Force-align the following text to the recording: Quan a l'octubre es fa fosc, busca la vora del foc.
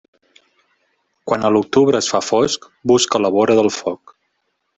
Quan 1.31 1.45
a 1.45 1.51
l'octubre 1.57 1.99
es 1.99 2.07
fa 2.15 2.23
fosc, 2.29 2.67
busca 2.93 3.23
la 3.23 3.33
vora 3.37 3.59
del 3.61 3.71
foc. 3.79 4.17